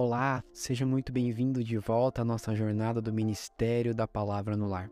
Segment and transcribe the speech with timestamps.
[0.00, 4.88] Olá, seja muito bem-vindo de volta à nossa jornada do Ministério da Palavra no Lar.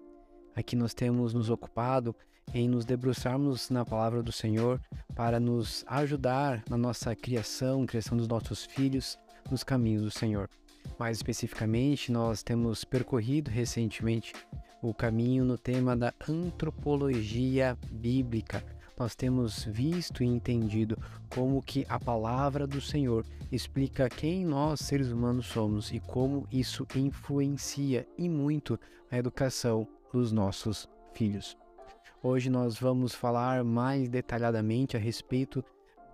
[0.52, 2.12] Aqui nós temos nos ocupado
[2.52, 4.80] em nos debruçarmos na palavra do Senhor
[5.14, 9.16] para nos ajudar na nossa criação, criação dos nossos filhos,
[9.48, 10.50] nos caminhos do Senhor.
[10.98, 14.32] Mais especificamente, nós temos percorrido recentemente
[14.82, 18.61] o caminho no tema da antropologia bíblica,
[18.98, 20.96] nós temos visto e entendido
[21.28, 26.87] como que a palavra do Senhor explica quem nós seres humanos somos e como isso
[26.95, 28.78] influencia e muito
[29.10, 31.56] a educação dos nossos filhos.
[32.23, 35.62] Hoje nós vamos falar mais detalhadamente a respeito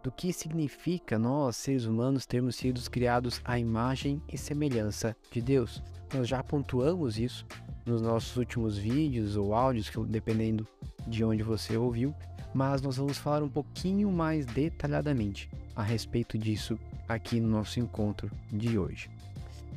[0.03, 5.81] do que significa nós, seres humanos, termos sido criados à imagem e semelhança de Deus.
[6.13, 7.47] Nós já pontuamos isso
[7.87, 10.67] nos nossos últimos vídeos ou áudios, dependendo
[11.07, 12.15] de onde você ouviu,
[12.55, 18.31] mas nós vamos falar um pouquinho mais detalhadamente a respeito disso aqui no nosso encontro
[18.53, 19.11] de hoje.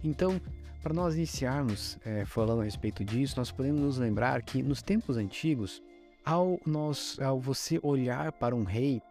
[0.03, 0.39] Então,
[0.81, 5.17] para nós iniciarmos é, falando a respeito disso, nós podemos nos lembrar que nos tempos
[5.17, 5.81] antigos,
[6.23, 9.01] ao, nós, ao você olhar para um rei,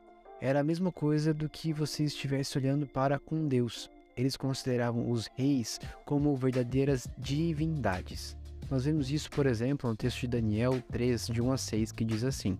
[0.40, 3.90] era a mesma coisa do que você estivesse olhando para um deus.
[4.16, 8.36] Eles consideravam os reis como verdadeiras divindades.
[8.70, 12.04] Nós vemos isso, por exemplo, no texto de Daniel 3, de 1 a 6, que
[12.04, 12.58] diz assim: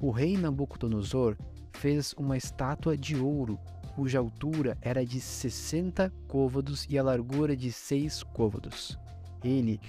[0.00, 1.36] o rei Nabucodonosor
[1.72, 3.58] fez uma estátua de ouro,
[3.94, 8.98] cuja altura era de 60 côvados e a largura de 6 côvados.
[9.42, 9.80] Ele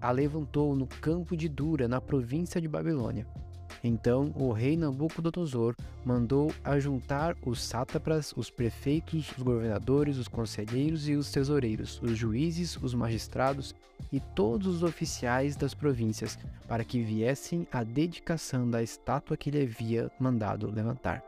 [0.00, 3.26] a levantou no campo de Dura, na província de Babilônia.
[3.82, 11.14] Então o rei Nabucodonosor mandou ajuntar os sátrapas, os prefeitos, os governadores, os conselheiros e
[11.14, 13.74] os tesoureiros, os juízes, os magistrados
[14.12, 19.62] e todos os oficiais das províncias, para que viessem à dedicação da estátua que ele
[19.62, 21.27] havia mandado levantar.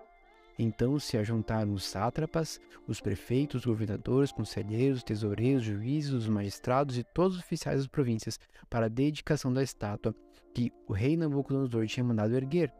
[0.62, 7.02] Então se ajuntaram os sátrapas, os prefeitos, os governadores, conselheiros, tesoureiros, juízes, os magistrados e
[7.02, 10.14] todos os oficiais das províncias para a dedicação da estátua
[10.52, 12.70] que o rei Nabucodonosor tinha mandado erguer,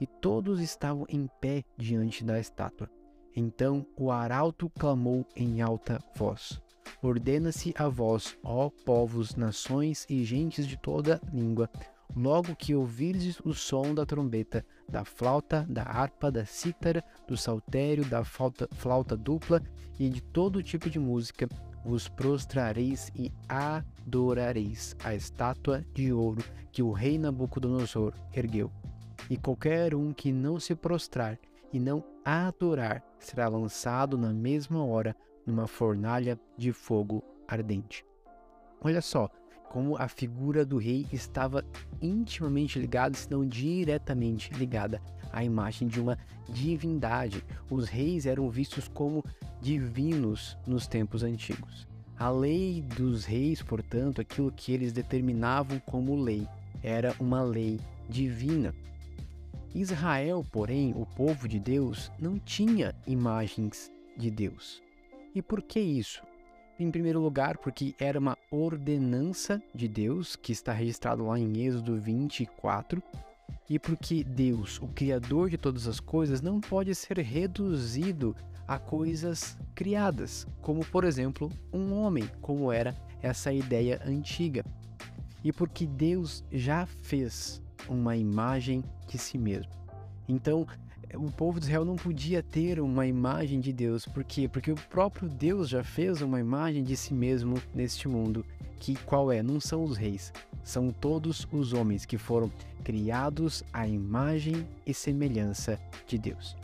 [0.00, 2.90] e todos estavam em pé diante da estátua.
[3.36, 6.60] Então o arauto clamou em alta voz:
[7.00, 11.70] Ordena-se a vós, ó povos, nações e gentes de toda língua,
[12.16, 18.04] logo que ouvirdes o som da trombeta, da flauta, da harpa, da cítara, do saltério,
[18.04, 19.62] da flauta, flauta dupla
[19.98, 21.48] e de todo tipo de música,
[21.84, 26.42] vos prostrareis e adorareis a estátua de ouro
[26.72, 28.70] que o rei Nabucodonosor ergueu.
[29.30, 31.38] E qualquer um que não se prostrar
[31.72, 35.14] e não adorar será lançado na mesma hora
[35.46, 38.04] numa fornalha de fogo ardente.
[38.80, 39.28] Olha só,
[39.70, 41.64] como a figura do rei estava
[42.00, 45.00] intimamente ligada, se não diretamente ligada
[45.32, 46.18] à imagem de uma
[46.48, 47.44] divindade.
[47.70, 49.24] Os reis eram vistos como
[49.60, 51.86] divinos nos tempos antigos.
[52.18, 56.48] A lei dos reis, portanto, aquilo que eles determinavam como lei,
[56.82, 57.78] era uma lei
[58.08, 58.74] divina.
[59.74, 64.82] Israel, porém, o povo de Deus, não tinha imagens de Deus.
[65.34, 66.22] E por que isso?
[66.78, 71.96] Em primeiro lugar, porque era uma ordenança de Deus, que está registrado lá em Êxodo
[71.96, 73.02] 24,
[73.68, 79.58] e porque Deus, o Criador de todas as coisas, não pode ser reduzido a coisas
[79.74, 84.64] criadas, como por exemplo um homem, como era essa ideia antiga.
[85.42, 89.72] E porque Deus já fez uma imagem de si mesmo.
[90.28, 90.66] Então,
[91.14, 94.04] o povo de Israel não podia ter uma imagem de Deus.
[94.04, 94.48] Por quê?
[94.48, 98.44] Porque o próprio Deus já fez uma imagem de si mesmo neste mundo.
[98.78, 99.42] Que qual é?
[99.42, 100.32] Não são os reis,
[100.62, 102.52] são todos os homens que foram
[102.84, 106.56] criados à imagem e semelhança de Deus.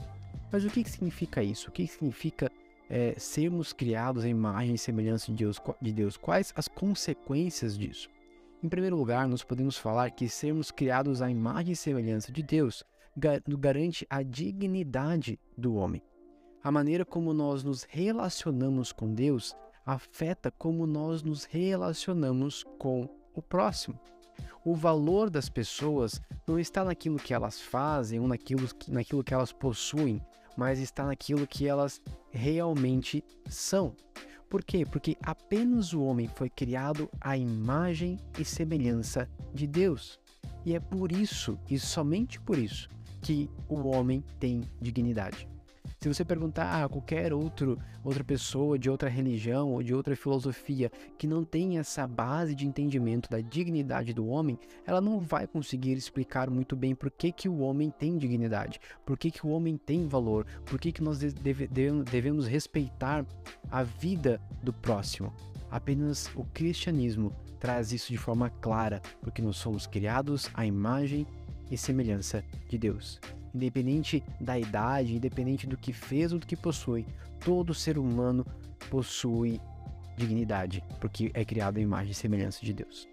[0.52, 1.68] Mas o que, significa isso?
[1.68, 2.52] O que significa
[2.88, 6.16] é, sermos criados à imagem e semelhança de Deus, de Deus?
[6.16, 8.08] Quais as consequências disso?
[8.62, 12.84] Em primeiro lugar, nós podemos falar que sermos criados à imagem e semelhança de Deus
[13.16, 16.02] garante a dignidade do homem.
[16.62, 19.54] A maneira como nós nos relacionamos com Deus
[19.84, 23.98] afeta como nós nos relacionamos com o próximo.
[24.64, 29.52] O valor das pessoas não está naquilo que elas fazem ou naquilo, naquilo que elas
[29.52, 30.22] possuem,
[30.56, 32.00] mas está naquilo que elas
[32.30, 33.94] realmente são.
[34.48, 34.86] Por quê?
[34.86, 40.18] Porque apenas o homem foi criado à imagem e semelhança de Deus.
[40.64, 42.88] E é por isso, e somente por isso,
[43.24, 45.48] que o homem tem dignidade.
[45.98, 50.92] Se você perguntar a qualquer outro, outra pessoa de outra religião ou de outra filosofia
[51.16, 55.94] que não tem essa base de entendimento da dignidade do homem, ela não vai conseguir
[55.94, 59.78] explicar muito bem por que, que o homem tem dignidade, por que, que o homem
[59.78, 63.24] tem valor, por que, que nós deve, devemos respeitar
[63.70, 65.32] a vida do próximo.
[65.70, 71.26] Apenas o cristianismo traz isso de forma clara, porque nós somos criados à imagem
[71.74, 73.20] e semelhança de Deus.
[73.54, 77.06] Independente da idade, independente do que fez ou do que possui,
[77.44, 78.46] todo ser humano
[78.90, 79.60] possui
[80.16, 83.08] dignidade, porque é criado à imagem e semelhança de Deus.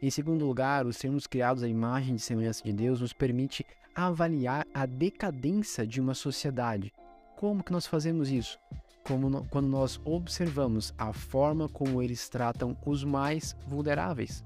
[0.00, 3.64] Em segundo lugar, os sermos criados à imagem e semelhança de Deus nos permite
[3.94, 6.92] avaliar a decadência de uma sociedade.
[7.36, 8.58] Como que nós fazemos isso?
[9.04, 14.42] como quando nós observamos a forma como eles tratam os mais vulneráveis.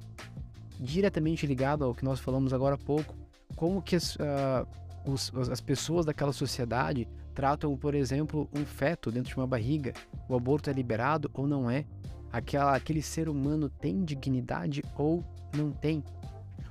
[0.80, 3.14] Diretamente ligado ao que nós falamos agora há pouco,
[3.58, 4.64] como que as, uh,
[5.04, 9.92] os, as pessoas daquela sociedade tratam, por exemplo, um feto dentro de uma barriga.
[10.28, 11.84] O aborto é liberado ou não é?
[12.32, 16.04] Aquela, aquele ser humano tem dignidade ou não tem?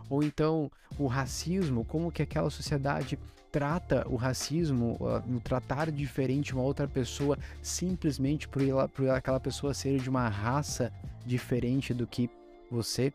[0.10, 3.20] Ou então o racismo, como que aquela sociedade
[3.52, 4.98] trata o racismo,
[5.28, 10.30] o tratar diferente uma outra pessoa simplesmente por, ela, por aquela pessoa ser de uma
[10.30, 10.94] raça
[11.26, 12.30] diferente do que
[12.72, 13.12] você.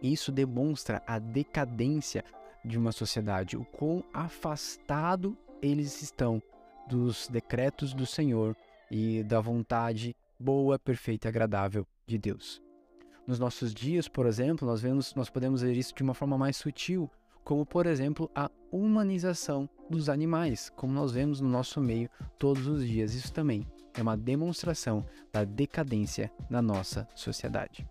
[0.00, 2.24] Isso demonstra a decadência
[2.64, 6.42] de uma sociedade, o quão afastado eles estão
[6.88, 8.56] dos decretos do Senhor
[8.90, 12.62] e da vontade boa, perfeita e agradável de Deus.
[13.26, 16.56] Nos nossos dias, por exemplo, nós vemos, nós podemos ver isso de uma forma mais
[16.56, 17.10] sutil,
[17.42, 22.86] como por exemplo a humanização dos animais, como nós vemos no nosso meio todos os
[22.86, 23.14] dias.
[23.14, 27.86] Isso também é uma demonstração da decadência na nossa sociedade.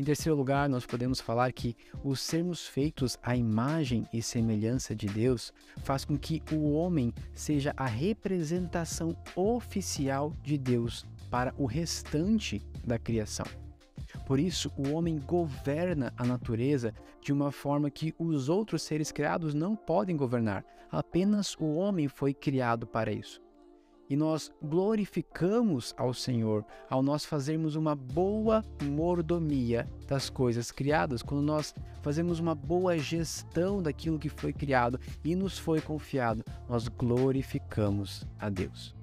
[0.00, 5.06] Em terceiro lugar, nós podemos falar que o sermos feitos à imagem e semelhança de
[5.06, 5.52] Deus
[5.82, 12.98] faz com que o homem seja a representação oficial de Deus para o restante da
[12.98, 13.44] criação.
[14.26, 19.52] Por isso, o homem governa a natureza de uma forma que os outros seres criados
[19.52, 20.64] não podem governar.
[20.90, 23.38] Apenas o homem foi criado para isso.
[24.10, 31.42] E nós glorificamos ao Senhor ao nós fazermos uma boa mordomia das coisas criadas, quando
[31.42, 31.72] nós
[32.02, 38.50] fazemos uma boa gestão daquilo que foi criado e nos foi confiado, nós glorificamos a
[38.50, 38.96] Deus.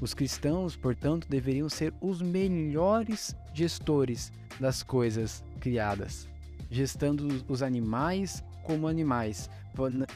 [0.00, 6.28] Os cristãos, portanto, deveriam ser os melhores gestores das coisas criadas,
[6.70, 9.50] gestando os animais como animais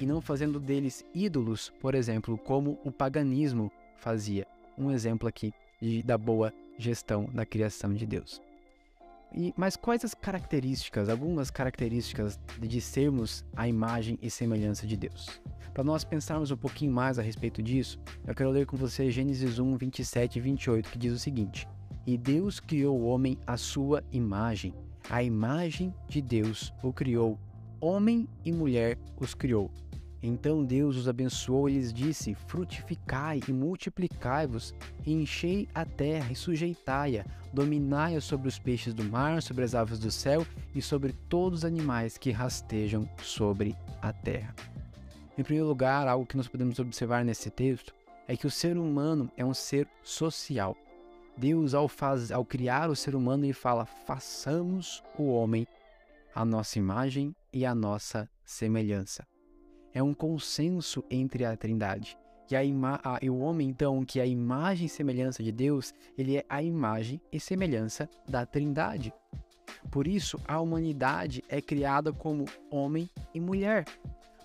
[0.01, 4.47] e não fazendo deles ídolos, por exemplo, como o paganismo fazia.
[4.77, 8.41] Um exemplo aqui de, da boa gestão da criação de Deus.
[9.33, 15.41] E, mas quais as características, algumas características de sermos a imagem e semelhança de Deus?
[15.73, 19.59] Para nós pensarmos um pouquinho mais a respeito disso, eu quero ler com você Gênesis
[19.59, 21.69] 1, 27 e 28, que diz o seguinte:
[22.05, 24.75] E Deus criou o homem à sua imagem,
[25.09, 27.39] a imagem de Deus o criou,
[27.81, 29.71] homem e mulher os criou.
[30.23, 34.75] Então Deus os abençoou e lhes disse: Frutificai e multiplicai-vos,
[35.07, 40.11] enchei a terra e sujeitai-a, dominai-a sobre os peixes do mar, sobre as aves do
[40.11, 44.55] céu e sobre todos os animais que rastejam sobre a terra.
[45.39, 47.95] Em primeiro lugar, algo que nós podemos observar nesse texto
[48.29, 50.77] é que o ser humano é um ser social.
[51.37, 55.67] Deus, ao, faz, ao criar o ser humano, ele fala: façamos o homem
[56.35, 59.27] a nossa imagem e a nossa semelhança.
[59.93, 62.17] É um consenso entre a Trindade.
[62.51, 66.37] E, a a, o homem, então, que é a imagem e semelhança de Deus, ele
[66.37, 69.13] é a imagem e semelhança da Trindade.
[69.91, 73.85] Por isso, a humanidade é criada como homem e mulher.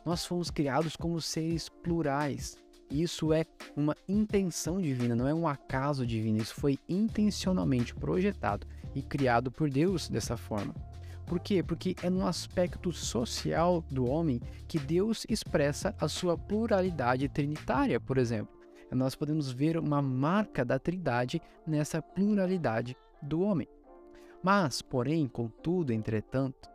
[0.05, 2.57] Nós fomos criados como seres plurais.
[2.91, 3.43] Isso é
[3.75, 6.37] uma intenção divina, não é um acaso divino.
[6.37, 10.75] Isso foi intencionalmente projetado e criado por Deus dessa forma.
[11.25, 11.63] Por quê?
[11.63, 18.17] Porque é no aspecto social do homem que Deus expressa a sua pluralidade trinitária, por
[18.17, 18.53] exemplo.
[18.91, 23.67] Nós podemos ver uma marca da Trindade nessa pluralidade do homem.
[24.43, 26.69] Mas, porém, contudo, entretanto,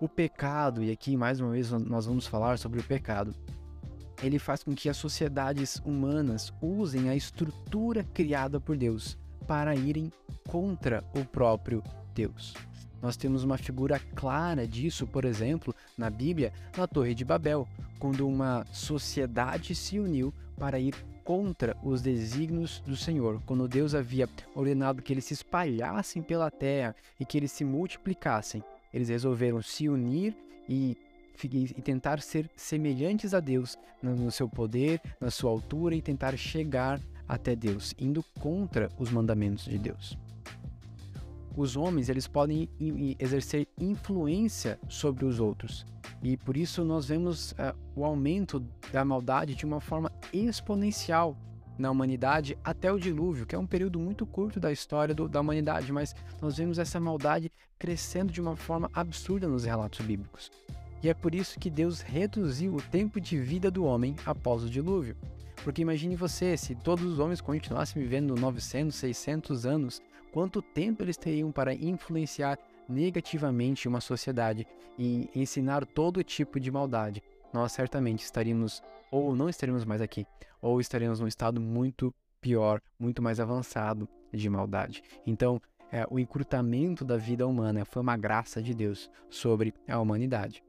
[0.00, 3.34] o pecado, e aqui mais uma vez nós vamos falar sobre o pecado,
[4.22, 10.10] ele faz com que as sociedades humanas usem a estrutura criada por Deus para irem
[10.48, 11.82] contra o próprio
[12.14, 12.54] Deus.
[13.02, 17.68] Nós temos uma figura clara disso, por exemplo, na Bíblia, na Torre de Babel,
[17.98, 20.94] quando uma sociedade se uniu para ir
[21.24, 26.94] contra os desígnios do Senhor, quando Deus havia ordenado que eles se espalhassem pela terra
[27.18, 30.36] e que eles se multiplicassem eles resolveram se unir
[30.68, 30.96] e
[31.44, 37.00] e tentar ser semelhantes a Deus no seu poder, na sua altura e tentar chegar
[37.26, 40.16] até Deus, indo contra os mandamentos de Deus.
[41.56, 42.68] Os homens, eles podem
[43.18, 45.84] exercer influência sobre os outros.
[46.22, 48.60] E por isso nós vemos uh, o aumento
[48.92, 51.36] da maldade de uma forma exponencial
[51.78, 55.40] na humanidade até o dilúvio, que é um período muito curto da história do, da
[55.40, 60.50] humanidade, mas nós vemos essa maldade crescendo de uma forma absurda nos relatos bíblicos.
[61.02, 64.70] E é por isso que Deus reduziu o tempo de vida do homem após o
[64.70, 65.16] dilúvio.
[65.64, 70.00] Porque imagine você, se todos os homens continuassem vivendo 900, 600 anos,
[70.32, 72.58] quanto tempo eles teriam para influenciar
[72.88, 74.66] negativamente uma sociedade
[74.98, 77.22] e ensinar todo tipo de maldade?
[77.52, 80.26] Nós certamente estaríamos, ou não estaríamos mais aqui,
[80.60, 85.02] ou estaremos num estado muito pior, muito mais avançado de maldade.
[85.26, 85.60] Então,
[85.92, 90.62] é, o encurtamento da vida humana foi uma graça de Deus sobre a humanidade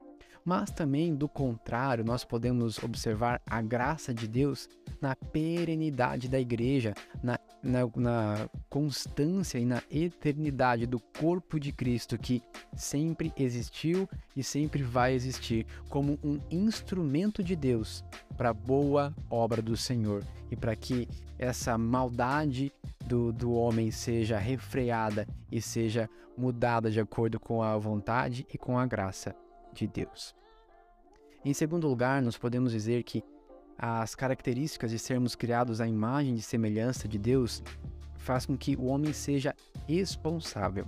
[0.45, 4.67] mas também do contrário, nós podemos observar a graça de Deus
[5.01, 12.17] na perenidade da igreja, na, na, na, constância e na eternidade do corpo de Cristo
[12.17, 12.43] que
[12.75, 18.03] sempre existiu e sempre vai existir como um instrumento de Deus
[18.35, 21.07] para a boa obra do Senhor e para que
[21.39, 22.71] essa maldade
[23.05, 28.77] do, do homem seja refreada e seja mudada de acordo com a vontade e com
[28.77, 29.35] a graça
[29.71, 30.35] de Deus.
[31.45, 33.23] Em segundo lugar, nós podemos dizer que
[33.77, 37.63] as características de sermos criados à imagem e semelhança de Deus
[38.17, 39.53] faz com que o homem seja
[39.87, 40.85] responsável.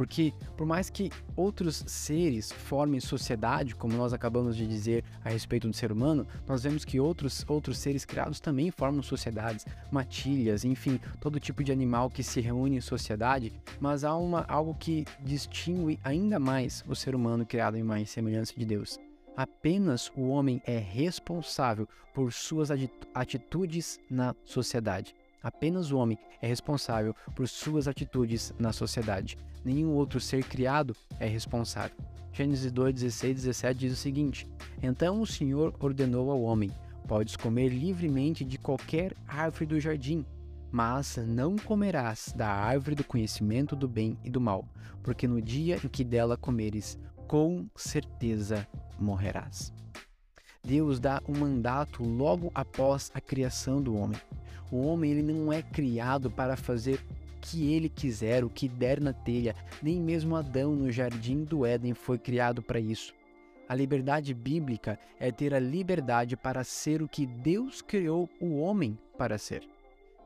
[0.00, 5.68] Porque, por mais que outros seres formem sociedade, como nós acabamos de dizer a respeito
[5.68, 10.98] do ser humano, nós vemos que outros, outros seres criados também formam sociedades, matilhas, enfim,
[11.20, 16.00] todo tipo de animal que se reúne em sociedade, mas há uma, algo que distingue
[16.02, 18.98] ainda mais o ser humano criado em e semelhança de Deus.
[19.40, 22.68] Apenas o homem é responsável por suas
[23.14, 25.14] atitudes na sociedade.
[25.42, 29.38] Apenas o homem é responsável por suas atitudes na sociedade.
[29.64, 31.96] Nenhum outro ser criado é responsável.
[32.34, 34.46] Gênesis 2, 16 17 diz o seguinte:
[34.82, 36.70] Então o Senhor ordenou ao homem:
[37.08, 40.22] Podes comer livremente de qualquer árvore do jardim,
[40.70, 44.68] mas não comerás da árvore do conhecimento do bem e do mal,
[45.02, 46.98] porque no dia em que dela comeres,
[47.30, 48.66] com certeza
[48.98, 49.72] morrerás.
[50.64, 54.20] Deus dá um mandato logo após a criação do homem.
[54.68, 59.00] O homem ele não é criado para fazer o que ele quiser, o que der
[59.00, 59.54] na telha.
[59.80, 63.14] Nem mesmo Adão no jardim do Éden foi criado para isso.
[63.68, 68.98] A liberdade bíblica é ter a liberdade para ser o que Deus criou o homem
[69.16, 69.62] para ser.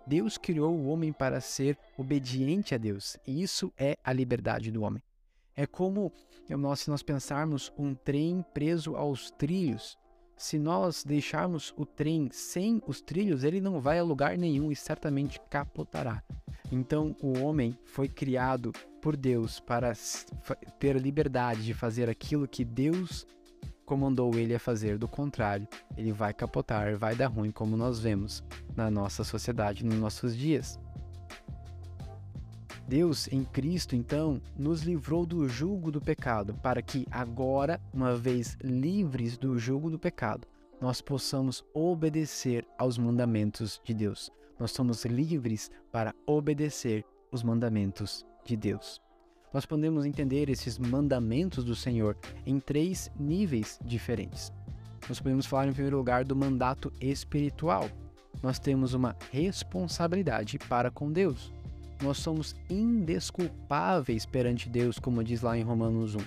[0.07, 4.83] Deus criou o homem para ser obediente a Deus, e isso é a liberdade do
[4.83, 5.03] homem.
[5.57, 6.13] É como
[6.51, 9.97] nós, se nós pensarmos um trem preso aos trilhos.
[10.37, 14.77] Se nós deixarmos o trem sem os trilhos, ele não vai a lugar nenhum e
[14.77, 16.23] certamente capotará.
[16.73, 19.93] Então, o homem foi criado por Deus para
[20.81, 23.27] ter liberdade de fazer aquilo que Deus
[23.85, 24.99] comandou ele a fazer.
[24.99, 28.43] Do contrário, ele vai capotar, vai dar ruim, como nós vemos
[28.75, 30.81] na nossa sociedade, nos nossos dias.
[32.87, 38.59] Deus, em Cristo, então, nos livrou do jugo do pecado, para que agora, uma vez
[38.63, 40.47] livres do jugo do pecado,
[40.81, 44.31] nós possamos obedecer aos mandamentos de Deus.
[44.59, 49.01] Nós somos livres para obedecer os mandamentos de Deus.
[49.53, 54.53] Nós podemos entender esses mandamentos do Senhor em três níveis diferentes.
[55.09, 57.89] Nós podemos falar, em primeiro lugar, do mandato espiritual.
[58.43, 61.53] Nós temos uma responsabilidade para com Deus
[62.05, 66.19] nós somos indesculpáveis perante Deus, como diz lá em Romanos 1.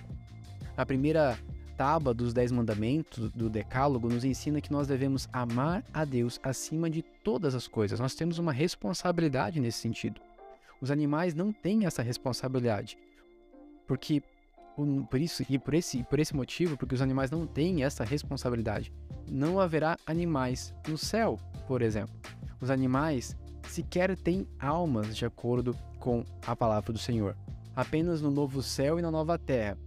[0.75, 1.37] A primeira
[1.77, 6.89] tábua dos Dez Mandamentos do Decálogo nos ensina que nós devemos amar a Deus acima
[6.89, 7.99] de todas as coisas.
[7.99, 10.19] Nós temos uma responsabilidade nesse sentido.
[10.81, 12.97] Os animais não têm essa responsabilidade,
[13.87, 14.23] porque
[15.09, 18.91] por isso e por esse, por esse motivo, porque os animais não têm essa responsabilidade,
[19.29, 22.15] não haverá animais no céu, por exemplo.
[22.59, 23.35] Os animais
[23.69, 27.35] sequer têm almas de acordo com a palavra do Senhor.
[27.75, 29.77] Apenas no novo céu e na nova terra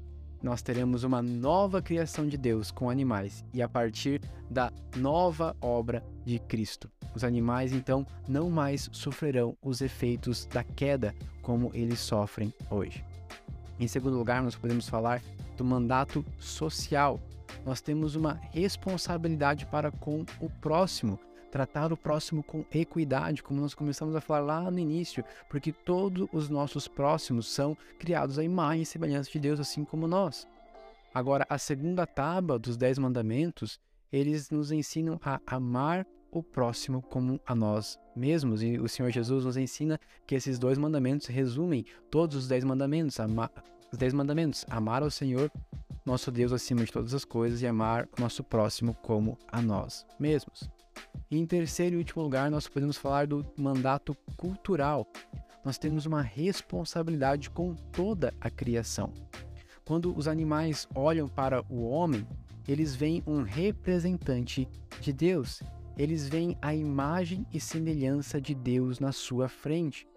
[0.42, 6.02] nós teremos uma nova criação de Deus com animais e a partir da nova obra
[6.24, 6.90] de Cristo.
[7.14, 13.04] Os animais então não mais sofrerão os efeitos da queda como eles sofrem hoje.
[13.78, 15.22] Em segundo lugar, nós podemos falar
[15.56, 17.20] do mandato social.
[17.64, 21.18] Nós temos uma responsabilidade para com o próximo
[21.50, 26.28] tratar o próximo com equidade, como nós começamos a falar lá no início, porque todos
[26.32, 30.46] os nossos próximos são criados à imagem e semelhança de Deus, assim como nós.
[31.12, 33.80] Agora, a segunda tábua dos Dez Mandamentos,
[34.12, 38.62] eles nos ensinam a amar o próximo como a nós mesmos.
[38.62, 43.18] E o Senhor Jesus nos ensina que esses dois mandamentos resumem todos os dez mandamentos.
[43.18, 43.50] Ama
[43.92, 45.50] os dez mandamentos: amar ao Senhor,
[46.04, 50.06] nosso Deus, acima de todas as coisas, e amar o nosso próximo como a nós
[50.18, 50.79] mesmos.
[51.30, 55.06] E em terceiro e último lugar, nós podemos falar do mandato cultural.
[55.64, 59.12] Nós temos uma responsabilidade com toda a criação.
[59.84, 62.26] Quando os animais olham para o homem,
[62.66, 64.68] eles veem um representante
[65.00, 65.62] de Deus
[66.00, 70.08] eles veem a imagem e semelhança de Deus na sua frente.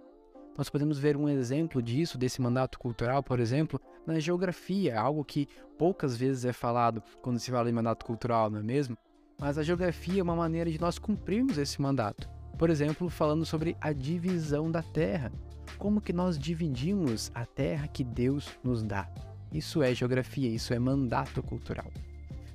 [0.58, 5.46] Nós podemos ver um exemplo disso, desse mandato cultural, por exemplo, na geografia, algo que
[5.78, 8.98] poucas vezes é falado quando se fala em mandato cultural, não é mesmo?
[9.40, 12.30] Mas a geografia é uma maneira de nós cumprirmos esse mandato.
[12.58, 15.32] Por exemplo, falando sobre a divisão da terra.
[15.78, 19.10] Como que nós dividimos a terra que Deus nos dá?
[19.52, 21.92] Isso é geografia, isso é mandato cultural.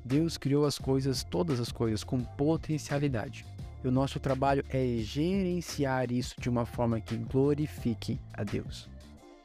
[0.04, 3.44] Deus criou as coisas, todas as coisas, com potencialidade.
[3.84, 8.88] E o nosso trabalho é gerenciar isso de uma forma que glorifique a Deus.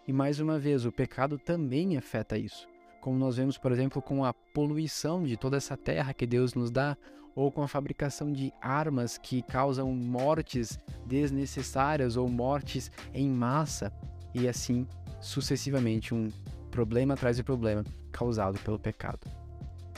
[0.08, 2.68] E mais uma vez, o pecado também afeta isso.
[3.00, 6.72] Como nós vemos, por exemplo, com a poluição de toda essa terra que Deus nos
[6.72, 6.98] dá,
[7.36, 13.92] ou com a fabricação de armas que causam mortes desnecessárias ou mortes em massa,
[14.34, 14.88] e assim
[15.22, 16.30] sucessivamente, um
[16.70, 19.44] problema atrás de problema causado pelo pecado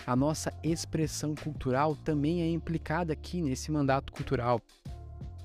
[0.05, 4.61] a nossa expressão cultural também é implicada aqui nesse mandato cultural.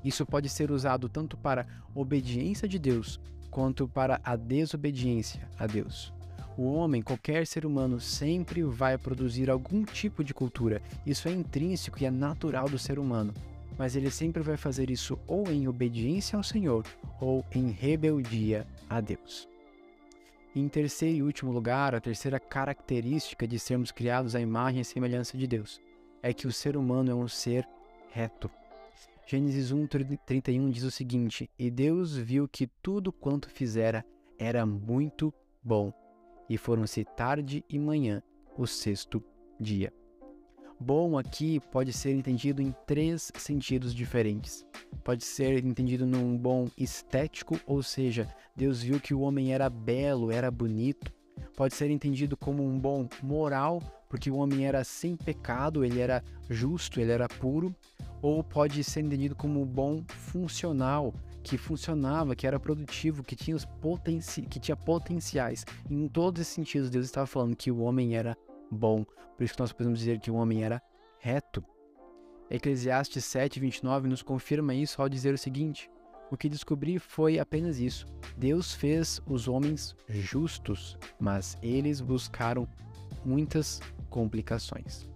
[0.04, 3.18] Isso pode ser usado tanto para obediência de Deus
[3.50, 6.12] quanto para a desobediência a Deus.
[6.57, 10.83] O homem, qualquer ser humano, sempre vai produzir algum tipo de cultura.
[11.07, 13.33] Isso é intrínseco e é natural do ser humano.
[13.78, 16.85] Mas ele sempre vai fazer isso ou em obediência ao Senhor
[17.21, 19.49] ou em rebeldia a Deus.
[20.54, 25.38] Em terceiro e último lugar, a terceira característica de sermos criados à imagem e semelhança
[25.38, 25.80] de Deus
[26.23, 27.66] é que o ser humano é um ser
[28.11, 28.50] reto.
[29.26, 34.04] Gênesis 1:31 diz o seguinte: E Deus viu que tudo quanto fizera
[34.37, 35.92] era muito bom,
[36.50, 38.21] e foram-se tarde e manhã
[38.59, 39.23] o sexto
[39.59, 39.92] dia.
[40.80, 44.66] Bom aqui pode ser entendido em três sentidos diferentes.
[45.04, 48.26] Pode ser entendido num bom estético, ou seja,
[48.57, 51.12] Deus viu que o homem era belo, era bonito.
[51.54, 56.25] Pode ser entendido como um bom moral, porque o homem era sem pecado, ele era
[56.49, 57.73] justo, ele era puro.
[58.21, 61.15] Ou pode ser entendido como um bom funcional,
[61.50, 65.67] que funcionava, que era produtivo, que tinha, os potenci que tinha potenciais.
[65.91, 68.39] Em todos esses sentidos, Deus estava falando que o homem era
[68.71, 69.04] bom.
[69.36, 70.80] Por isso que nós podemos dizer que o homem era
[71.19, 71.65] reto.
[72.49, 75.91] Eclesiastes 7:29 nos confirma isso ao dizer o seguinte:
[76.30, 78.06] O que descobri foi apenas isso.
[78.36, 82.65] Deus fez os homens justos, mas eles buscaram
[83.25, 85.10] muitas complicações.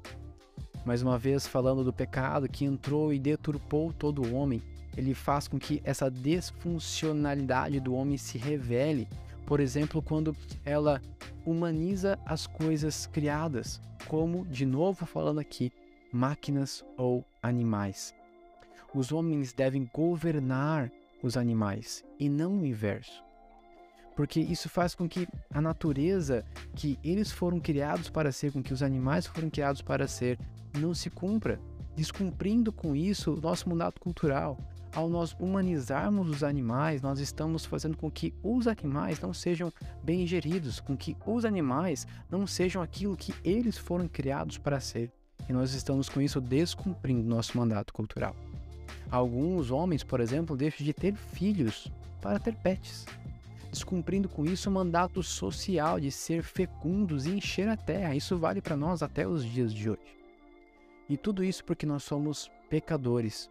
[0.85, 4.63] Mais uma vez, falando do pecado que entrou e deturpou todo o homem,
[4.97, 9.09] ele faz com que essa desfuncionalidade do homem se revele.
[9.47, 11.01] Por exemplo, quando ela
[11.45, 15.73] humaniza as coisas criadas, como, de novo falando aqui,
[16.13, 18.15] máquinas ou animais.
[18.95, 20.91] Os homens devem governar
[21.23, 23.25] os animais e não o inverso.
[24.15, 26.45] Porque isso faz com que a natureza
[26.77, 30.39] que eles foram criados para ser, com que os animais foram criados para ser,
[30.79, 31.61] não se cumpra,
[31.97, 34.59] descumprindo com isso o nosso mandato cultural,
[34.95, 40.27] ao nós humanizarmos os animais, nós estamos fazendo com que os animais não sejam bem
[40.27, 45.11] geridos, com que os animais não sejam aquilo que eles foram criados para ser.
[45.49, 48.35] E nós estamos com isso descumprindo nosso mandato cultural.
[49.11, 53.05] Alguns homens, por exemplo, deixam de ter filhos para ter pets,
[53.71, 58.15] descumprindo com isso o mandato social de ser fecundos e encher a terra.
[58.15, 60.24] Isso vale para nós até os dias de hoje.
[61.09, 63.51] E tudo isso porque nós somos pecadores,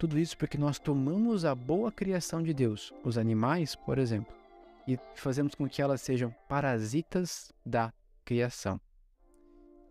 [0.00, 4.34] tudo isso porque nós tomamos a boa criação de Deus, os animais, por exemplo,
[4.88, 7.92] e fazemos com que elas sejam parasitas da
[8.24, 8.80] criação.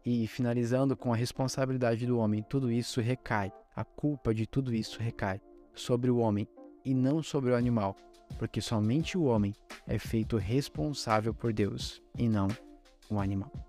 [0.03, 4.99] E finalizando com a responsabilidade do homem, tudo isso recai, a culpa de tudo isso
[4.99, 5.39] recai
[5.75, 6.47] sobre o homem
[6.83, 7.95] e não sobre o animal,
[8.39, 9.53] porque somente o homem
[9.85, 12.47] é feito responsável por Deus e não
[13.09, 13.68] o animal.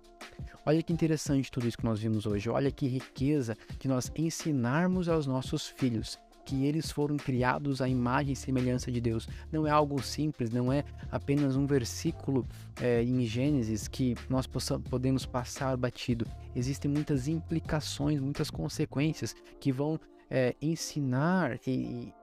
[0.65, 2.49] Olha que interessante tudo isso que nós vimos hoje.
[2.49, 8.33] Olha que riqueza que nós ensinarmos aos nossos filhos que eles foram criados à imagem
[8.33, 9.27] e semelhança de Deus.
[9.51, 12.45] Não é algo simples, não é apenas um versículo
[12.81, 16.25] é, em Gênesis que nós possamos, podemos passar batido.
[16.55, 19.99] Existem muitas implicações, muitas consequências que vão
[20.29, 22.13] é, ensinar e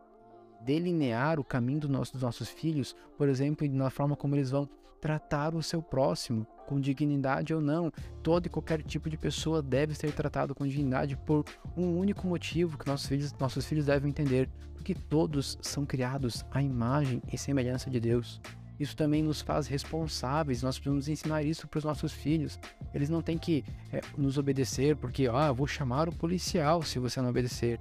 [0.60, 4.68] delinear o caminho do nosso, dos nossos filhos, por exemplo, na forma como eles vão
[5.00, 7.90] tratar o seu próximo, com dignidade ou não.
[8.22, 11.44] Todo e qualquer tipo de pessoa deve ser tratado com dignidade por
[11.76, 16.62] um único motivo que nossos filhos, nossos filhos devem entender, porque todos são criados à
[16.62, 18.40] imagem e semelhança de Deus.
[18.78, 22.60] Isso também nos faz responsáveis, nós precisamos ensinar isso para os nossos filhos.
[22.94, 27.20] Eles não têm que é, nos obedecer porque, ah, vou chamar o policial se você
[27.20, 27.80] não obedecer.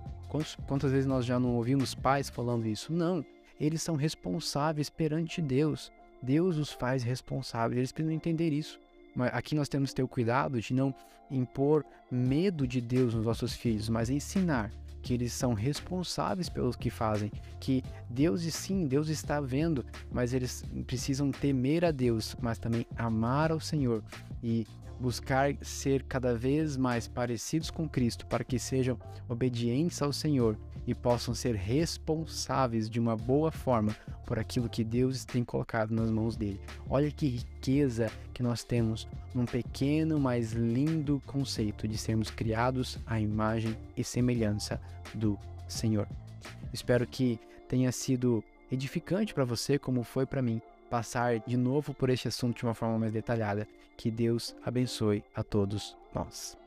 [0.68, 2.92] Quantas vezes nós já não ouvimos pais falando isso?
[2.92, 3.24] Não,
[3.60, 5.92] eles são responsáveis perante Deus.
[6.22, 8.80] Deus os faz responsáveis, eles precisam entender isso.
[9.16, 10.94] Mas aqui nós temos que ter o cuidado de não
[11.30, 16.90] impor medo de Deus nos nossos filhos, mas ensinar que eles são responsáveis pelo que
[16.90, 22.58] fazem, que Deus e sim, Deus está vendo, mas eles precisam temer a Deus, mas
[22.58, 24.04] também amar ao Senhor
[24.44, 24.68] e
[25.00, 28.98] buscar ser cada vez mais parecidos com Cristo para que sejam
[29.30, 33.94] obedientes ao Senhor e possam ser responsáveis de uma boa forma
[34.26, 36.60] por aquilo que Deus tem colocado nas mãos dele.
[36.90, 43.20] Olha que riqueza que nós temos num pequeno, mas lindo conceito de sermos criados à
[43.20, 44.80] imagem e semelhança
[45.14, 46.08] do Senhor.
[46.74, 52.10] Espero que tenha sido edificante para você, como foi para mim, passar de novo por
[52.10, 53.68] este assunto de uma forma mais detalhada.
[53.98, 56.58] Que Deus abençoe a todos nós.